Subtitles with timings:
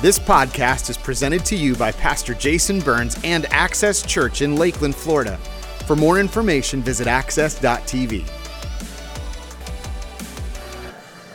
[0.00, 4.94] This podcast is presented to you by Pastor Jason Burns and Access Church in Lakeland,
[4.94, 5.36] Florida.
[5.86, 8.30] For more information, visit access.tv.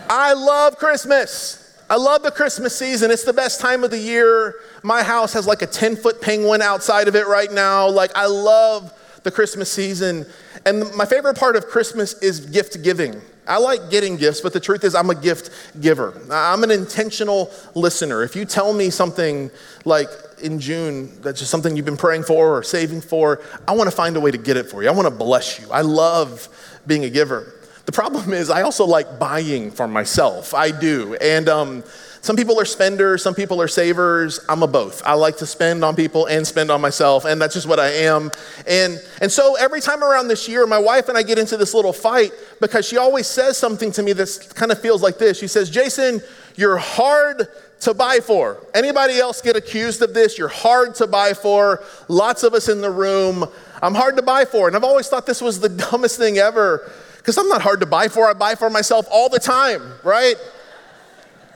[0.09, 1.77] I love Christmas.
[1.89, 3.11] I love the Christmas season.
[3.11, 4.55] It's the best time of the year.
[4.81, 7.89] My house has like a 10 foot penguin outside of it right now.
[7.89, 8.93] Like, I love
[9.23, 10.25] the Christmas season.
[10.65, 13.21] And my favorite part of Christmas is gift giving.
[13.47, 15.49] I like getting gifts, but the truth is, I'm a gift
[15.81, 16.13] giver.
[16.31, 18.23] I'm an intentional listener.
[18.23, 19.51] If you tell me something
[19.85, 20.07] like
[20.41, 23.95] in June that's just something you've been praying for or saving for, I want to
[23.95, 24.89] find a way to get it for you.
[24.89, 25.69] I want to bless you.
[25.71, 26.47] I love
[26.87, 27.53] being a giver.
[27.85, 30.53] The problem is, I also like buying for myself.
[30.53, 31.15] I do.
[31.15, 31.83] And, um,
[32.23, 34.39] some people are spenders, some people are savers.
[34.47, 35.01] I'm a both.
[35.05, 37.89] I like to spend on people and spend on myself, and that's just what I
[37.89, 38.31] am.
[38.65, 41.73] And, and so every time around this year, my wife and I get into this
[41.73, 45.37] little fight because she always says something to me that kind of feels like this.
[45.37, 46.21] She says, Jason,
[46.55, 47.49] you're hard
[47.81, 48.65] to buy for.
[48.73, 50.37] Anybody else get accused of this?
[50.37, 51.83] You're hard to buy for.
[52.07, 53.43] Lots of us in the room.
[53.81, 54.67] I'm hard to buy for.
[54.67, 56.89] And I've always thought this was the dumbest thing ever
[57.23, 58.29] because I'm not hard to buy for.
[58.29, 60.35] I buy for myself all the time, right?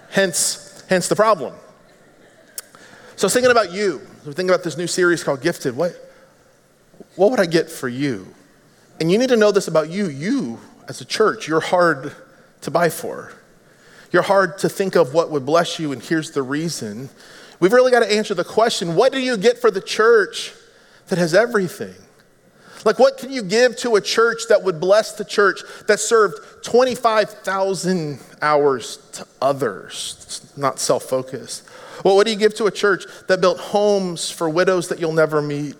[0.10, 1.54] Hence, hence the problem.
[3.18, 4.00] So I was thinking about you.
[4.24, 5.76] I was thinking about this new series called Gifted.
[5.76, 5.92] What,
[7.18, 8.34] what would I get for you?
[9.02, 10.08] And you need to know this about you.
[10.08, 12.16] You, as a church, you're hard
[12.62, 13.34] to buy for.
[14.14, 17.10] You're hard to think of what would bless you, and here's the reason.
[17.60, 20.54] We've really got to answer the question what do you get for the church
[21.08, 21.96] that has everything?
[22.86, 26.64] Like, what can you give to a church that would bless the church that served
[26.64, 30.16] 25,000 hours to others?
[30.22, 31.68] It's not self focused.
[32.04, 35.14] Well, what do you give to a church that built homes for widows that you'll
[35.14, 35.76] never meet?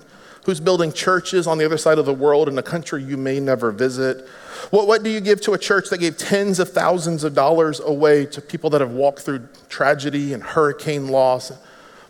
[0.46, 3.40] Who's building churches on the other side of the world in a country you may
[3.40, 4.28] never visit?
[4.72, 7.80] What, what do you give to a church that gave tens of thousands of dollars
[7.82, 11.52] away to people that have walked through tragedy and hurricane loss?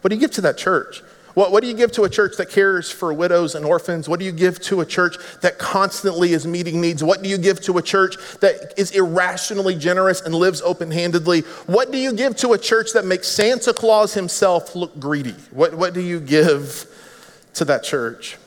[0.02, 1.02] What do you give to that church?
[1.38, 4.10] What, what do you give to a church that cares for widows and orphans?
[4.10, 7.04] What do you give to a church that constantly is meeting needs?
[7.04, 11.42] What do you give to a church that is irrationally generous and lives open handedly?
[11.68, 15.36] What do you give to a church that makes Santa Claus himself look greedy?
[15.52, 16.88] What, what do you give
[17.54, 18.38] to that church?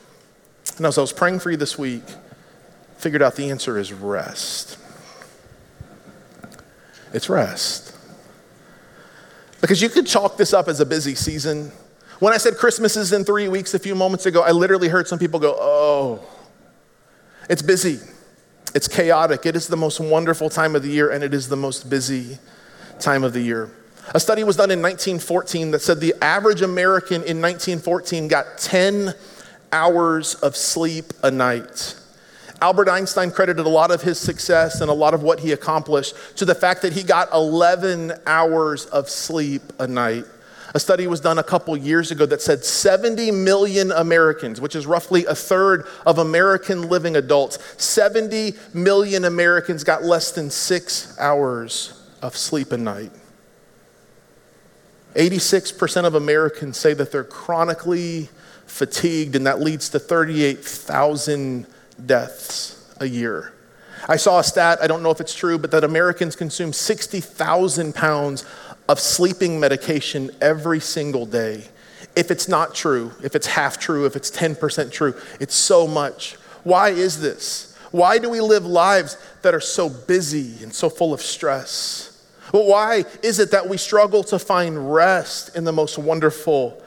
[0.75, 2.03] And as I was praying for you this week,
[2.97, 4.77] figured out the answer is rest.
[7.13, 7.95] It's rest.
[9.61, 11.71] Because you could chalk this up as a busy season.
[12.21, 15.07] When I said Christmas is in three weeks a few moments ago, I literally heard
[15.07, 16.23] some people go, oh,
[17.49, 17.97] it's busy.
[18.75, 19.47] It's chaotic.
[19.47, 22.37] It is the most wonderful time of the year, and it is the most busy
[22.99, 23.71] time of the year.
[24.13, 29.15] A study was done in 1914 that said the average American in 1914 got 10
[29.71, 31.95] hours of sleep a night.
[32.61, 36.13] Albert Einstein credited a lot of his success and a lot of what he accomplished
[36.35, 40.25] to the fact that he got 11 hours of sleep a night.
[40.73, 44.85] A study was done a couple years ago that said 70 million Americans, which is
[44.85, 52.01] roughly a third of American living adults, 70 million Americans got less than six hours
[52.21, 53.11] of sleep a night.
[55.15, 58.29] 86% of Americans say that they're chronically
[58.65, 61.67] fatigued, and that leads to 38,000
[62.05, 63.53] deaths a year.
[64.07, 67.93] I saw a stat, I don't know if it's true, but that Americans consume 60,000
[67.93, 68.45] pounds
[68.87, 71.65] of sleeping medication every single day.
[72.15, 76.35] If it's not true, if it's half true, if it's 10% true, it's so much.
[76.63, 77.77] Why is this?
[77.91, 82.25] Why do we live lives that are so busy and so full of stress?
[82.53, 86.81] Well, why is it that we struggle to find rest in the most wonderful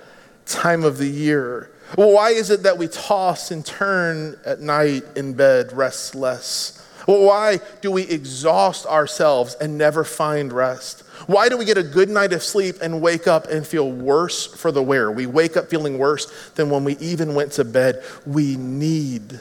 [0.46, 1.70] time of the year?
[1.94, 6.80] Why is it that we toss and turn at night in bed restless?
[7.06, 11.03] Why do we exhaust ourselves and never find rest?
[11.26, 14.46] Why do we get a good night of sleep and wake up and feel worse
[14.46, 15.10] for the wear?
[15.10, 18.02] We wake up feeling worse than when we even went to bed.
[18.26, 19.40] We need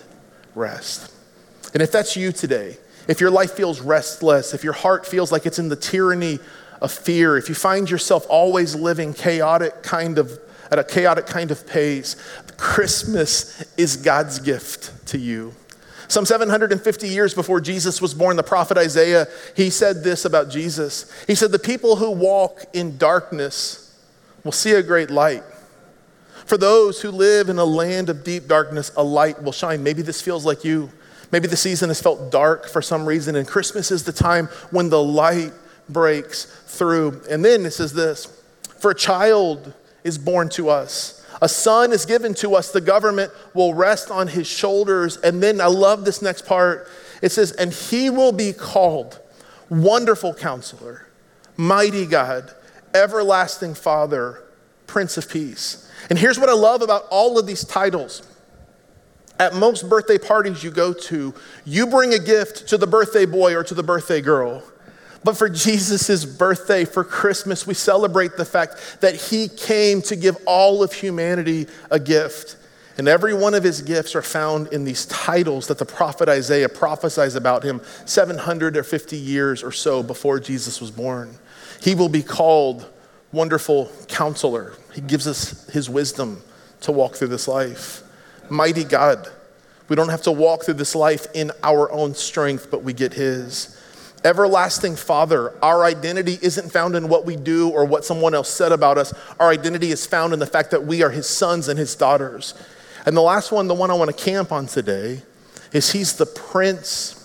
[0.56, 1.12] rest.
[1.74, 5.46] And if that's you today, if your life feels restless, if your heart feels like
[5.46, 6.40] it's in the tyranny
[6.82, 10.40] of fear, if you find yourself always living chaotic kind of
[10.72, 12.16] at a chaotic kind of pace,
[12.58, 15.54] Christmas is God's gift to you.
[16.14, 19.26] Some 750 years before Jesus was born, the prophet Isaiah,
[19.56, 21.12] he said this about Jesus.
[21.26, 24.00] He said, The people who walk in darkness
[24.44, 25.42] will see a great light.
[26.46, 29.82] For those who live in a land of deep darkness, a light will shine.
[29.82, 30.92] Maybe this feels like you.
[31.32, 34.90] Maybe the season has felt dark for some reason, and Christmas is the time when
[34.92, 35.54] the light
[35.90, 37.24] breaks through.
[37.28, 38.28] And then it says this
[38.78, 39.74] For a child
[40.04, 44.30] is born to us a son is given to us, the government will rest on
[44.30, 45.18] his shoulders.
[45.18, 46.88] And then I love this next part.
[47.22, 49.20] It says, And he will be called
[49.68, 51.06] Wonderful Counselor,
[51.58, 52.50] Mighty God,
[52.94, 54.42] Everlasting Father,
[54.88, 55.92] Prince of Peace.
[56.10, 58.26] And here's what I love about all of these titles.
[59.38, 61.34] At most birthday parties you go to,
[61.66, 64.64] you bring a gift to the birthday boy or to the birthday girl.
[65.24, 70.38] But for Jesus' birthday, for Christmas, we celebrate the fact that he came to give
[70.46, 72.58] all of humanity a gift.
[72.98, 76.70] And every one of his gifts are found in these titles that the prophet Isaiah
[76.70, 81.36] prophesies about him 750 years or so before Jesus was born.
[81.82, 82.88] He will be called
[83.32, 84.74] Wonderful Counselor.
[84.94, 86.42] He gives us his wisdom
[86.82, 88.04] to walk through this life.
[88.50, 89.28] Mighty God.
[89.90, 93.14] We don't have to walk through this life in our own strength, but we get
[93.14, 93.80] his.
[94.24, 98.72] Everlasting Father, our identity isn't found in what we do or what someone else said
[98.72, 99.14] about us.
[99.40, 102.54] Our identity is found in the fact that we are His sons and His daughters.
[103.06, 105.22] And the last one, the one I want to camp on today,
[105.74, 107.20] is He's the Prince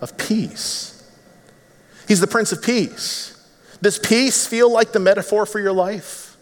[0.00, 0.92] of Peace.
[2.08, 3.32] He's the Prince of Peace.
[3.82, 6.36] Does peace feel like the metaphor for your life?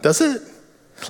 [0.00, 0.42] Does it?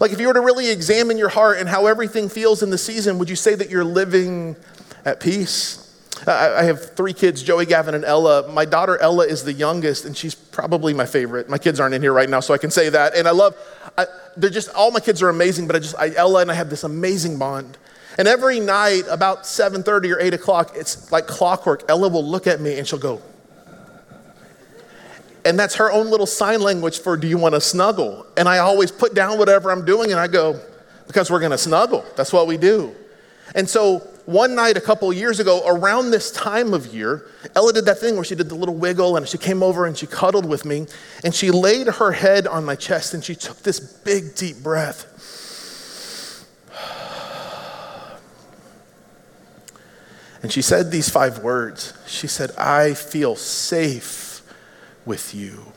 [0.01, 2.79] Like if you were to really examine your heart and how everything feels in the
[2.79, 4.57] season, would you say that you're living
[5.05, 5.82] at peace?
[6.27, 8.49] I have three kids, Joey, Gavin, and Ella.
[8.49, 11.49] My daughter Ella is the youngest, and she's probably my favorite.
[11.49, 13.17] My kids aren't in here right now, so I can say that.
[13.17, 13.57] And I love,
[13.99, 16.55] I, they're just, all my kids are amazing, but I just, I, Ella and I
[16.55, 17.77] have this amazing bond.
[18.19, 21.85] And every night, about 7.30 or 8 o'clock, it's like clockwork.
[21.89, 23.21] Ella will look at me and she'll go,
[25.45, 28.27] and that's her own little sign language for, do you want to snuggle?
[28.37, 30.61] And I always put down whatever I'm doing and I go,
[31.07, 32.05] because we're going to snuggle.
[32.17, 32.95] That's what we do.
[33.55, 37.87] And so one night a couple years ago, around this time of year, Ella did
[37.87, 40.47] that thing where she did the little wiggle and she came over and she cuddled
[40.47, 40.87] with me
[41.25, 45.09] and she laid her head on my chest and she took this big, deep breath.
[50.43, 51.95] And she said these five words.
[52.07, 54.43] She said, I feel safe
[55.05, 55.73] with you.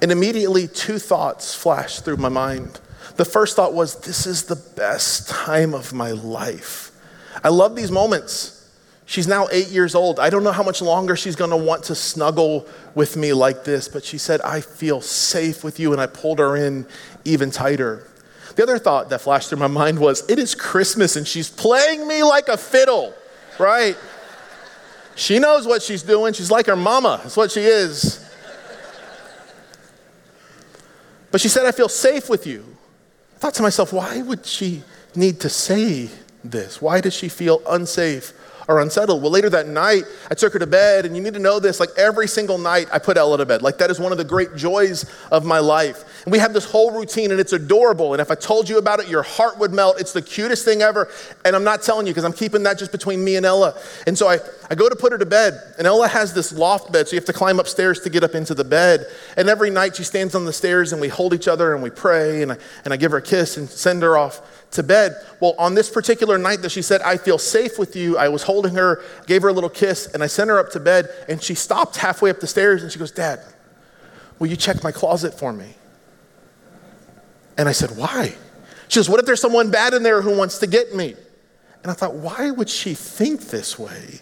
[0.00, 2.80] And immediately, two thoughts flashed through my mind.
[3.16, 6.90] The first thought was, This is the best time of my life.
[7.42, 8.58] I love these moments.
[9.04, 10.18] She's now eight years old.
[10.18, 13.88] I don't know how much longer she's gonna want to snuggle with me like this,
[13.88, 16.86] but she said, I feel safe with you, and I pulled her in
[17.24, 18.08] even tighter.
[18.56, 22.06] The other thought that flashed through my mind was, It is Christmas and she's playing
[22.06, 23.14] me like a fiddle,
[23.58, 23.96] right?
[25.14, 26.32] She knows what she's doing.
[26.32, 28.18] She's like her mama, that's what she is.
[31.30, 32.64] But she said, I feel safe with you
[33.42, 34.84] thought to myself, why would she
[35.16, 36.08] need to say
[36.44, 36.80] this?
[36.80, 38.32] Why does she feel unsafe
[38.68, 39.20] or unsettled?
[39.20, 41.80] Well, later that night, I took her to bed, and you need to know this
[41.80, 43.60] like every single night, I put Ella to bed.
[43.60, 46.04] Like, that is one of the great joys of my life.
[46.24, 48.14] And we have this whole routine, and it's adorable.
[48.14, 50.00] And if I told you about it, your heart would melt.
[50.00, 51.08] It's the cutest thing ever.
[51.44, 53.74] And I'm not telling you because I'm keeping that just between me and Ella.
[54.06, 54.38] And so I,
[54.70, 57.18] I go to put her to bed, and Ella has this loft bed, so you
[57.18, 59.06] have to climb upstairs to get up into the bed.
[59.36, 61.90] And every night she stands on the stairs, and we hold each other, and we
[61.90, 64.40] pray, and I, and I give her a kiss and send her off
[64.72, 65.16] to bed.
[65.40, 68.44] Well, on this particular night that she said, I feel safe with you, I was
[68.44, 71.42] holding her, gave her a little kiss, and I sent her up to bed, and
[71.42, 73.40] she stopped halfway up the stairs, and she goes, Dad,
[74.38, 75.74] will you check my closet for me?
[77.56, 78.34] And I said, Why?
[78.88, 81.14] She goes, What if there's someone bad in there who wants to get me?
[81.82, 84.20] And I thought, Why would she think this way?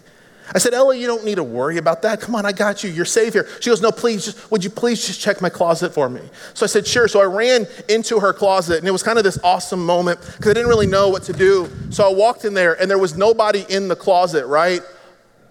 [0.52, 2.20] I said, Ella, you don't need to worry about that.
[2.20, 2.90] Come on, I got you.
[2.90, 3.48] You're safe here.
[3.60, 6.22] She goes, No, please, just, would you please just check my closet for me?
[6.54, 7.06] So I said, Sure.
[7.06, 10.50] So I ran into her closet, and it was kind of this awesome moment because
[10.50, 11.68] I didn't really know what to do.
[11.90, 14.80] So I walked in there, and there was nobody in the closet, right?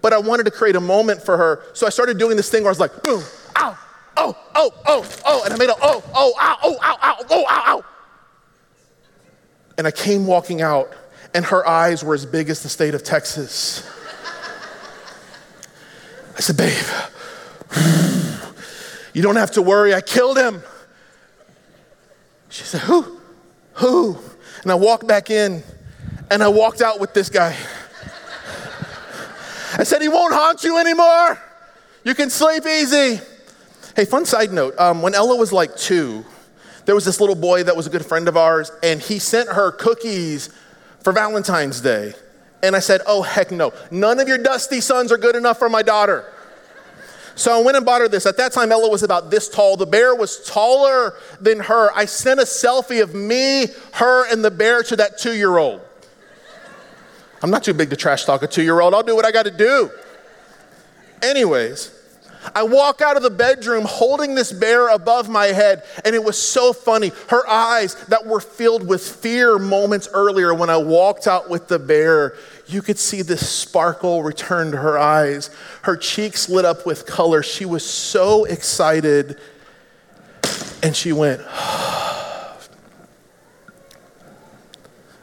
[0.02, 1.62] But I wanted to create a moment for her.
[1.74, 3.22] So I started doing this thing where I was like, Boom,
[4.16, 5.42] oh, oh, oh, oh.
[5.44, 7.84] And I made a, oh, oh, ow, oh, ow, ow, oh, ow, ow.
[9.78, 10.92] And I came walking out,
[11.34, 13.88] and her eyes were as big as the state of Texas.
[16.36, 16.86] I said, Babe,
[19.12, 19.94] you don't have to worry.
[19.94, 20.62] I killed him.
[22.48, 23.20] She said, Who?
[23.74, 24.18] Who?
[24.62, 25.62] And I walked back in
[26.30, 27.56] and I walked out with this guy.
[29.78, 31.38] I said, He won't haunt you anymore.
[32.04, 33.20] You can sleep easy.
[34.00, 36.24] Hey, fun side note um, when Ella was like two,
[36.86, 39.50] there was this little boy that was a good friend of ours, and he sent
[39.50, 40.48] her cookies
[41.00, 42.14] for Valentine's Day.
[42.62, 43.74] And I said, Oh, heck no.
[43.90, 46.32] None of your dusty sons are good enough for my daughter.
[47.34, 48.24] So I went and bought her this.
[48.24, 49.76] At that time, Ella was about this tall.
[49.76, 51.90] The bear was taller than her.
[51.94, 55.82] I sent a selfie of me, her, and the bear to that two year old.
[57.42, 58.94] I'm not too big to trash talk a two year old.
[58.94, 59.90] I'll do what I got to do.
[61.22, 61.99] Anyways,
[62.54, 66.40] I walk out of the bedroom holding this bear above my head, and it was
[66.40, 67.12] so funny.
[67.28, 71.78] Her eyes that were filled with fear moments earlier when I walked out with the
[71.78, 72.34] bear,
[72.66, 75.50] you could see this sparkle return to her eyes.
[75.82, 77.42] Her cheeks lit up with color.
[77.42, 79.38] She was so excited
[80.82, 82.56] And she went, I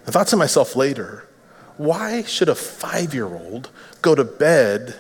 [0.06, 1.28] thought to myself later,
[1.78, 3.70] why should a five year old
[4.02, 4.96] go to bed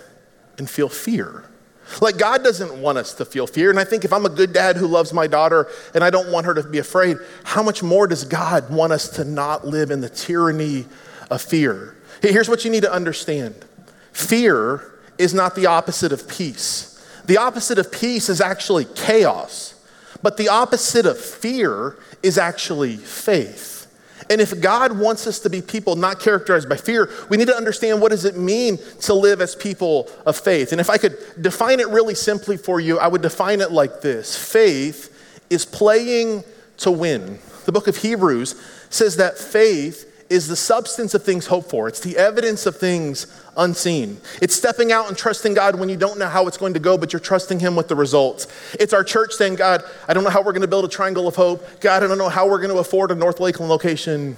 [0.57, 1.46] and feel fear?
[2.01, 3.69] Like, God doesn't want us to feel fear.
[3.69, 6.31] And I think if I'm a good dad who loves my daughter and I don't
[6.31, 9.91] want her to be afraid, how much more does God want us to not live
[9.91, 10.85] in the tyranny
[11.29, 11.95] of fear?
[12.21, 13.55] Here's what you need to understand
[14.11, 16.93] fear is not the opposite of peace.
[17.25, 19.75] The opposite of peace is actually chaos,
[20.21, 23.76] but the opposite of fear is actually faith.
[24.29, 27.55] And if God wants us to be people not characterized by fear, we need to
[27.55, 30.71] understand what does it mean to live as people of faith.
[30.71, 34.01] And if I could define it really simply for you, I would define it like
[34.01, 34.37] this.
[34.37, 35.13] Faith
[35.49, 36.43] is playing
[36.77, 37.39] to win.
[37.65, 38.55] The book of Hebrews
[38.89, 41.87] says that faith is the substance of things hoped for.
[41.87, 44.17] It's the evidence of things unseen.
[44.41, 46.97] It's stepping out and trusting God when you don't know how it's going to go,
[46.97, 48.47] but you're trusting Him with the results.
[48.79, 51.27] It's our church saying, God, I don't know how we're going to build a triangle
[51.27, 51.65] of hope.
[51.79, 54.35] God, I don't know how we're going to afford a North Lakeland location.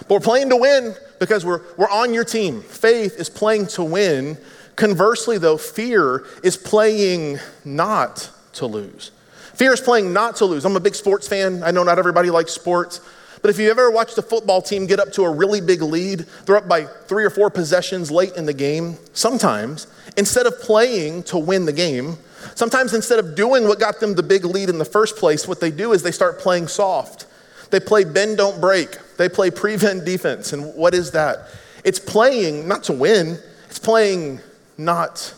[0.00, 2.62] But we're playing to win because we're, we're on your team.
[2.62, 4.38] Faith is playing to win.
[4.74, 9.10] Conversely, though, fear is playing not to lose.
[9.54, 10.64] Fear is playing not to lose.
[10.64, 11.62] I'm a big sports fan.
[11.62, 13.00] I know not everybody likes sports.
[13.40, 16.26] But if you've ever watched a football team get up to a really big lead,
[16.44, 18.96] they're up by three or four possessions late in the game.
[19.12, 22.16] Sometimes, instead of playing to win the game,
[22.54, 25.60] sometimes instead of doing what got them the big lead in the first place, what
[25.60, 27.26] they do is they start playing soft.
[27.70, 28.96] They play bend, don't break.
[29.16, 30.52] They play prevent defense.
[30.52, 31.48] And what is that?
[31.84, 34.40] It's playing not to win, it's playing
[34.76, 35.34] not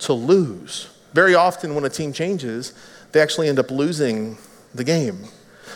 [0.00, 0.90] to lose.
[1.12, 2.72] Very often, when a team changes,
[3.12, 4.36] they actually end up losing
[4.74, 5.24] the game.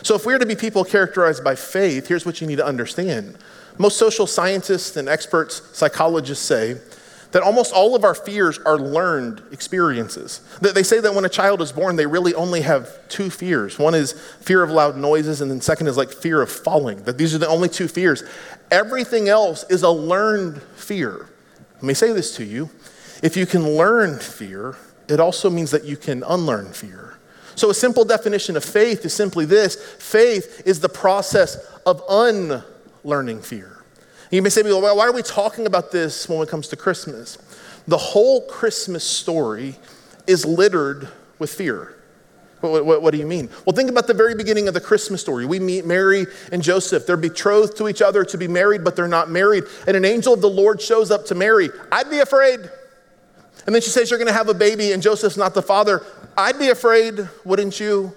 [0.01, 3.37] So, if we're to be people characterized by faith, here's what you need to understand.
[3.77, 6.77] Most social scientists and experts, psychologists say
[7.31, 10.41] that almost all of our fears are learned experiences.
[10.61, 13.77] That they say that when a child is born, they really only have two fears.
[13.77, 17.03] One is fear of loud noises, and then second is like fear of falling.
[17.03, 18.23] That these are the only two fears.
[18.71, 21.27] Everything else is a learned fear.
[21.75, 22.69] Let me say this to you.
[23.21, 24.75] If you can learn fear,
[25.07, 27.18] it also means that you can unlearn fear.
[27.59, 33.41] So, a simple definition of faith is simply this faith is the process of unlearning
[33.41, 33.83] fear.
[34.31, 37.37] You may say, well, why are we talking about this when it comes to Christmas?
[37.85, 39.75] The whole Christmas story
[40.25, 41.97] is littered with fear.
[42.61, 43.49] What, what, what, do you mean?
[43.65, 45.45] Well, think about the very beginning of the Christmas story.
[45.45, 47.05] We meet Mary and Joseph.
[47.05, 49.65] They're betrothed to each other to be married, but they're not married.
[49.85, 51.69] And an angel of the Lord shows up to Mary.
[51.91, 52.69] I'd be afraid.
[53.65, 56.05] And then she says, You're going to have a baby, and Joseph's not the father.
[56.37, 58.15] I'd be afraid, wouldn't you?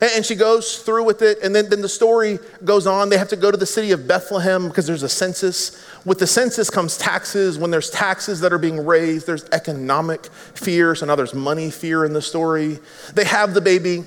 [0.00, 3.08] And she goes through with it, and then, then the story goes on.
[3.08, 5.84] They have to go to the city of Bethlehem because there's a census.
[6.04, 7.58] With the census comes taxes.
[7.58, 10.94] When there's taxes that are being raised, there's economic fear.
[10.94, 12.78] So now there's money fear in the story.
[13.14, 14.04] They have the baby.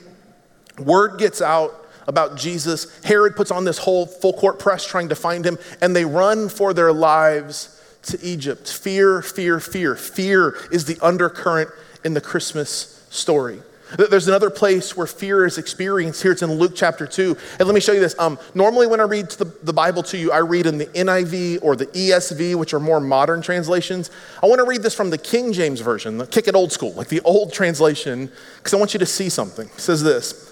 [0.80, 1.74] Word gets out
[2.08, 3.04] about Jesus.
[3.04, 6.48] Herod puts on this whole full court press trying to find him, and they run
[6.48, 8.72] for their lives to Egypt.
[8.72, 9.98] Fear, fear, fear.
[9.98, 11.70] Fear is the undercurrent
[12.06, 13.62] in the Christmas story.
[13.98, 16.24] There's another place where fear is experienced.
[16.24, 17.36] Here it's in Luke chapter 2.
[17.60, 18.18] And let me show you this.
[18.18, 21.60] Um, normally, when I read the, the Bible to you, I read in the NIV
[21.62, 24.10] or the ESV, which are more modern translations.
[24.42, 26.94] I want to read this from the King James Version, the kick it old school,
[26.94, 29.68] like the old translation, because I want you to see something.
[29.68, 30.52] It says this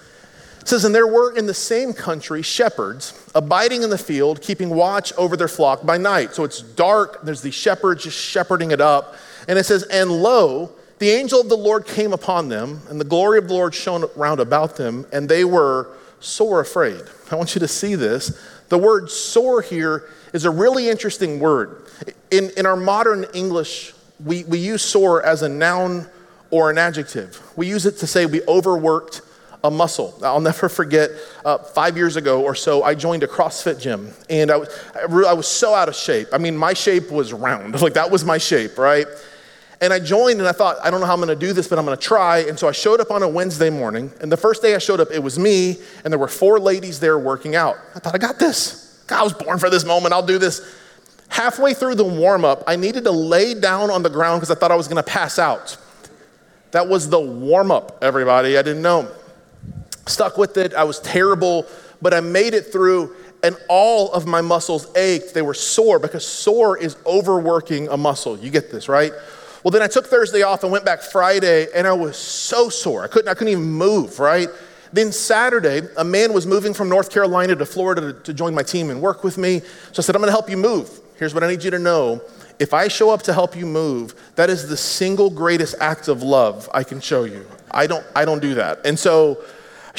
[0.60, 4.70] it says, And there were in the same country shepherds abiding in the field, keeping
[4.70, 6.34] watch over their flock by night.
[6.34, 9.16] So it's dark, there's the shepherds just shepherding it up.
[9.48, 13.06] And it says, And lo, the angel of the Lord came upon them, and the
[13.06, 15.90] glory of the Lord shone round about them, and they were
[16.20, 17.02] sore afraid.
[17.32, 18.40] I want you to see this.
[18.70, 21.88] The word sore here is a really interesting word.
[22.32, 26.08] In, in our modern English, we, we use sore as a noun
[26.52, 27.42] or an adjective.
[27.56, 29.22] We use it to say we overworked
[29.64, 30.18] a muscle.
[30.24, 31.12] I'll never forget
[31.44, 35.34] uh, five years ago or so, I joined a CrossFit gym and I was, I
[35.34, 36.30] was so out of shape.
[36.32, 39.08] I mean, my shape was round, like that was my shape, right?
[39.82, 41.80] And I joined and I thought, I don't know how I'm gonna do this, but
[41.80, 42.40] I'm gonna try.
[42.40, 44.12] And so I showed up on a Wednesday morning.
[44.20, 47.00] And the first day I showed up, it was me, and there were four ladies
[47.00, 47.78] there working out.
[47.96, 49.04] I thought, I got this.
[49.08, 50.62] God, I was born for this moment, I'll do this.
[51.30, 54.60] Halfway through the warm up, I needed to lay down on the ground because I
[54.60, 55.78] thought I was gonna pass out.
[56.72, 58.58] That was the warm up, everybody.
[58.58, 59.10] I didn't know
[60.10, 60.74] stuck with it.
[60.74, 61.66] I was terrible,
[62.02, 65.34] but I made it through, and all of my muscles ached.
[65.34, 68.38] They were sore because sore is overworking a muscle.
[68.38, 69.14] You get this, right?
[69.64, 73.04] Well, then I took Thursday off and went back Friday, and I was so sore.
[73.04, 74.48] I couldn't, I couldn't even move, right?
[74.92, 78.64] Then Saturday, a man was moving from North Carolina to Florida to, to join my
[78.64, 79.60] team and work with me.
[79.60, 80.90] So I said, I'm gonna help you move.
[81.18, 82.22] Here's what I need you to know.
[82.58, 86.24] If I show up to help you move, that is the single greatest act of
[86.24, 87.46] love I can show you.
[87.72, 88.86] I don't, I don't do that.
[88.86, 89.44] And so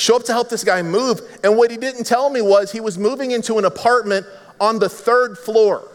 [0.00, 1.20] Show up to help this guy move.
[1.44, 4.26] And what he didn't tell me was he was moving into an apartment
[4.58, 5.86] on the third floor.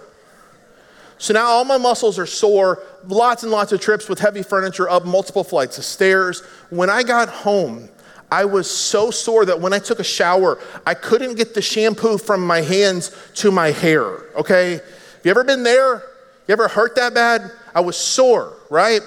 [1.17, 4.89] So now all my muscles are sore, lots and lots of trips with heavy furniture
[4.89, 6.41] up multiple flights of stairs.
[6.69, 7.89] When I got home,
[8.31, 12.17] I was so sore that when I took a shower, I couldn't get the shampoo
[12.17, 14.03] from my hands to my hair,
[14.35, 14.74] okay?
[14.74, 16.03] Have you ever been there?
[16.47, 17.51] You ever hurt that bad?
[17.74, 19.01] I was sore, right?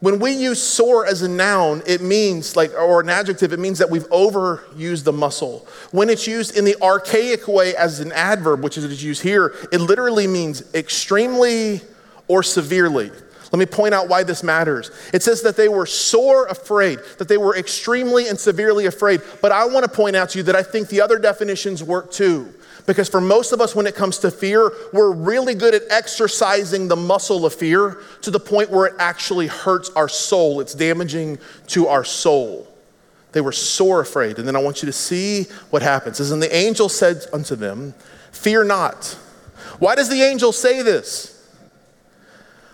[0.00, 3.78] When we use sore as a noun, it means like, or an adjective, it means
[3.78, 5.66] that we've overused the muscle.
[5.90, 9.80] When it's used in the archaic way as an adverb, which is used here, it
[9.80, 11.80] literally means extremely
[12.28, 13.10] or severely.
[13.52, 14.90] Let me point out why this matters.
[15.12, 19.22] It says that they were sore afraid, that they were extremely and severely afraid.
[19.40, 22.10] But I want to point out to you that I think the other definitions work
[22.10, 22.52] too.
[22.86, 26.88] Because for most of us, when it comes to fear, we're really good at exercising
[26.88, 30.60] the muscle of fear to the point where it actually hurts our soul.
[30.60, 32.68] It's damaging to our soul.
[33.32, 34.38] They were sore afraid.
[34.38, 36.20] And then I want you to see what happens.
[36.20, 37.94] As in the angel said unto them,
[38.30, 39.18] Fear not.
[39.78, 41.35] Why does the angel say this?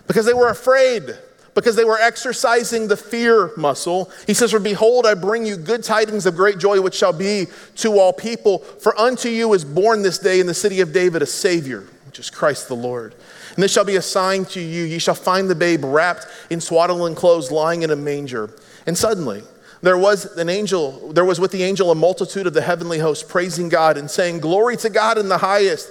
[0.07, 1.15] Because they were afraid
[1.55, 4.11] because they were exercising the fear muscle.
[4.25, 7.47] He says, For behold, I bring you good tidings of great joy, which shall be
[7.77, 8.59] to all people.
[8.59, 12.19] For unto you is born this day in the city of David a Savior, which
[12.19, 13.13] is Christ the Lord.
[13.55, 14.83] And this shall be a sign to you.
[14.83, 18.49] Ye shall find the babe wrapped in swaddling clothes, lying in a manger.
[18.87, 19.43] And suddenly,
[19.81, 23.29] there was an angel, there was with the angel a multitude of the heavenly host
[23.29, 25.89] praising God and saying, Glory to God in the highest,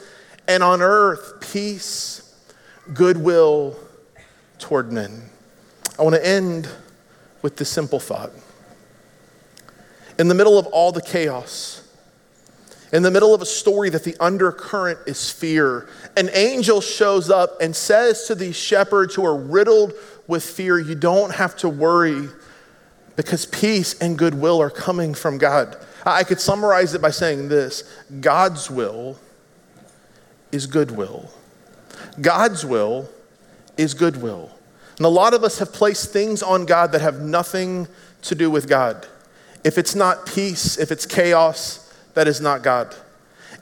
[0.48, 2.34] and on earth peace,
[2.94, 3.76] goodwill
[4.62, 5.22] toward men.
[5.98, 6.68] I want to end
[7.42, 8.30] with this simple thought.
[10.18, 11.86] In the middle of all the chaos,
[12.92, 17.60] in the middle of a story that the undercurrent is fear, an angel shows up
[17.60, 19.94] and says to these shepherds who are riddled
[20.26, 22.28] with fear, You don't have to worry
[23.16, 25.76] because peace and goodwill are coming from God.
[26.06, 27.82] I could summarize it by saying this
[28.20, 29.18] God's will
[30.52, 31.30] is goodwill.
[32.20, 33.08] God's will
[33.76, 34.50] is goodwill.
[34.96, 37.88] And a lot of us have placed things on God that have nothing
[38.22, 39.06] to do with God.
[39.64, 42.94] If it's not peace, if it's chaos, that is not God.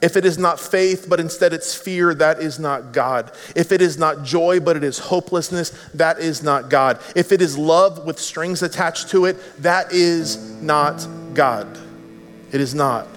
[0.01, 3.31] If it is not faith, but instead it's fear, that is not God.
[3.55, 6.99] If it is not joy, but it is hopelessness, that is not God.
[7.15, 11.67] If it is love with strings attached to it, that is not God.
[12.51, 13.07] It is not.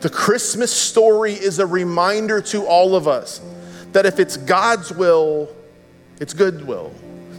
[0.00, 3.40] The Christmas story is a reminder to all of us
[3.92, 5.48] that if it's God's will,
[6.24, 6.90] it's goodwill.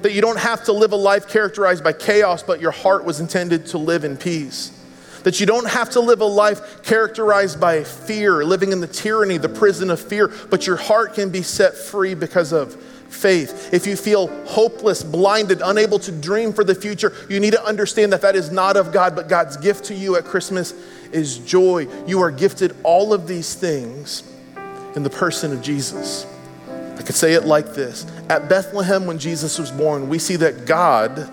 [0.03, 3.19] that you don't have to live a life characterized by chaos, but your heart was
[3.19, 4.71] intended to live in peace.
[5.23, 9.39] That you don't have to live a life characterized by fear, living in the tyranny,
[9.39, 12.75] the prison of fear, but your heart can be set free because of
[13.09, 13.73] faith.
[13.73, 18.13] If you feel hopeless, blinded, unable to dream for the future, you need to understand
[18.13, 20.75] that that is not of God, but God's gift to you at Christmas
[21.11, 21.87] is joy.
[22.05, 24.21] You are gifted all of these things
[24.95, 26.27] in the person of Jesus.
[26.97, 30.65] I could say it like this At Bethlehem, when Jesus was born, we see that
[30.65, 31.29] God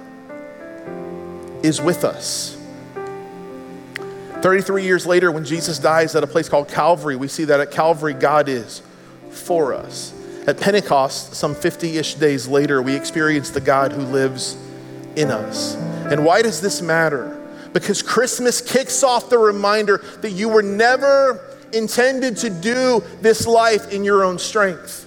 [1.62, 2.58] is with us.
[4.42, 7.70] 33 years later, when Jesus dies at a place called Calvary, we see that at
[7.70, 8.82] Calvary, God is
[9.30, 10.12] for us.
[10.48, 14.56] At Pentecost, some 50 ish days later, we experience the God who lives
[15.14, 15.76] in us.
[16.10, 17.38] And why does this matter?
[17.72, 23.92] Because Christmas kicks off the reminder that you were never intended to do this life
[23.92, 25.01] in your own strength.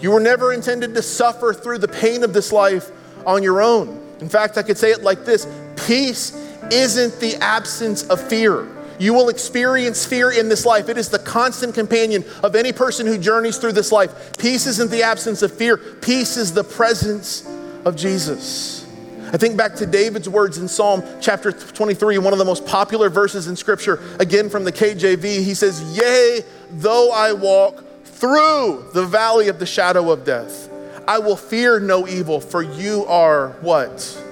[0.00, 2.90] You were never intended to suffer through the pain of this life
[3.26, 4.00] on your own.
[4.20, 5.46] In fact, I could say it like this
[5.86, 6.34] peace
[6.70, 8.66] isn't the absence of fear.
[8.98, 10.90] You will experience fear in this life.
[10.90, 14.36] It is the constant companion of any person who journeys through this life.
[14.38, 17.48] Peace isn't the absence of fear, peace is the presence
[17.84, 18.86] of Jesus.
[19.32, 23.08] I think back to David's words in Psalm chapter 23, one of the most popular
[23.08, 25.22] verses in Scripture, again from the KJV.
[25.22, 27.84] He says, Yea, though I walk
[28.20, 30.70] through the valley of the shadow of death.
[31.08, 34.22] I will fear no evil, for you are what?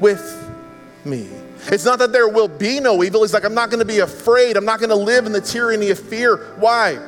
[0.00, 0.50] With
[1.04, 1.28] me.
[1.66, 3.22] It's not that there will be no evil.
[3.22, 4.56] It's like, I'm not going to be afraid.
[4.56, 6.36] I'm not going to live in the tyranny of fear.
[6.56, 6.98] Why?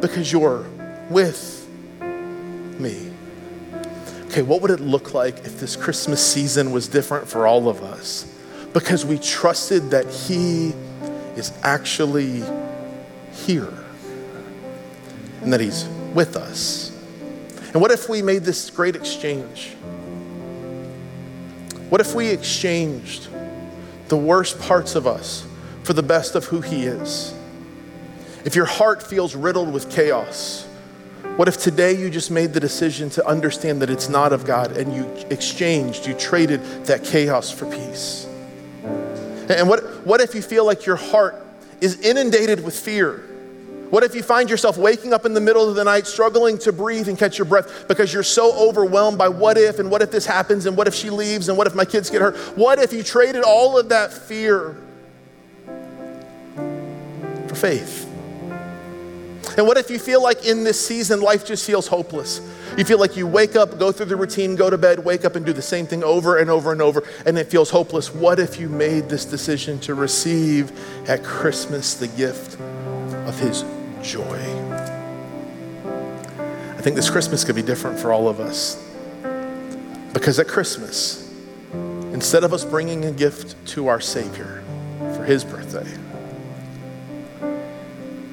[0.00, 0.66] Because you're
[1.08, 1.68] with
[2.78, 3.10] me.
[4.26, 7.82] Okay, what would it look like if this Christmas season was different for all of
[7.82, 8.30] us?
[8.74, 10.74] Because we trusted that He
[11.36, 12.42] is actually
[13.46, 13.83] here
[15.44, 16.90] and that He's with us.
[17.72, 19.74] And what if we made this great exchange?
[21.90, 23.28] What if we exchanged
[24.08, 25.46] the worst parts of us
[25.82, 27.34] for the best of who He is?
[28.44, 30.66] If your heart feels riddled with chaos,
[31.36, 34.76] what if today you just made the decision to understand that it's not of God
[34.76, 38.26] and you exchanged, you traded that chaos for peace?
[39.48, 41.44] And what, what if you feel like your heart
[41.80, 43.24] is inundated with fear?
[43.90, 46.72] What if you find yourself waking up in the middle of the night struggling to
[46.72, 50.10] breathe and catch your breath because you're so overwhelmed by what if and what if
[50.10, 52.36] this happens and what if she leaves and what if my kids get hurt?
[52.56, 54.76] What if you traded all of that fear
[57.46, 58.10] for faith?
[59.56, 62.40] And what if you feel like in this season life just feels hopeless?
[62.76, 65.36] You feel like you wake up, go through the routine, go to bed, wake up
[65.36, 68.12] and do the same thing over and over and over, and it feels hopeless.
[68.12, 70.72] What if you made this decision to receive
[71.08, 72.58] at Christmas the gift
[73.26, 73.64] of His
[74.02, 74.38] joy?
[76.76, 78.82] I think this Christmas could be different for all of us.
[80.12, 81.32] Because at Christmas,
[82.12, 84.62] instead of us bringing a gift to our Savior
[85.16, 85.90] for His birthday,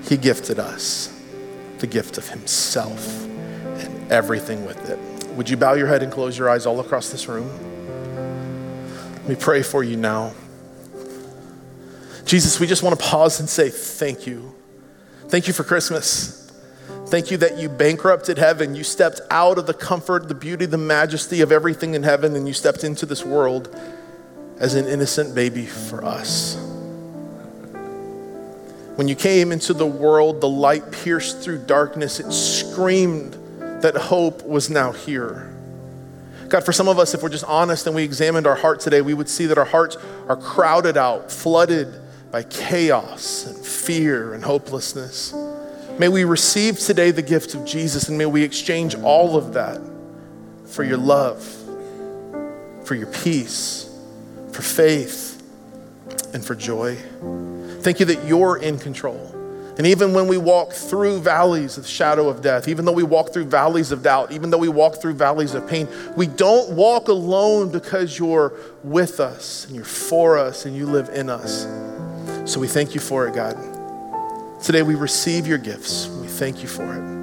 [0.07, 1.17] He gifted us
[1.79, 4.99] the gift of Himself and everything with it.
[5.35, 7.49] Would you bow your head and close your eyes all across this room?
[9.13, 10.33] Let me pray for you now.
[12.25, 14.53] Jesus, we just want to pause and say thank you.
[15.31, 16.51] Thank you for Christmas.
[17.07, 18.75] Thank you that you bankrupted heaven.
[18.75, 22.45] You stepped out of the comfort, the beauty, the majesty of everything in heaven, and
[22.45, 23.73] you stepped into this world
[24.59, 26.57] as an innocent baby for us.
[28.97, 32.19] When you came into the world, the light pierced through darkness.
[32.19, 33.37] It screamed
[33.81, 35.49] that hope was now here.
[36.49, 38.99] God, for some of us, if we're just honest and we examined our heart today,
[38.99, 39.95] we would see that our hearts
[40.27, 42.00] are crowded out, flooded
[42.31, 45.33] by chaos and fear and hopelessness.
[45.99, 49.81] May we receive today the gift of Jesus and may we exchange all of that
[50.65, 51.43] for your love,
[52.85, 53.89] for your peace,
[54.53, 55.43] for faith,
[56.33, 56.95] and for joy.
[57.81, 59.27] Thank you that you're in control.
[59.77, 63.33] And even when we walk through valleys of shadow of death, even though we walk
[63.33, 67.07] through valleys of doubt, even though we walk through valleys of pain, we don't walk
[67.07, 71.65] alone because you're with us and you're for us and you live in us.
[72.45, 73.55] So we thank you for it, God.
[74.61, 76.07] Today we receive your gifts.
[76.07, 77.20] We thank you for it.